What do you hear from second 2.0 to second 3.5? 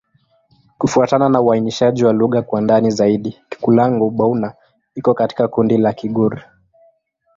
wa lugha kwa ndani zaidi,